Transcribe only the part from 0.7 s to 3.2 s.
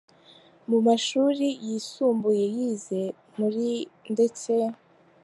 mashuri yisumbuye yize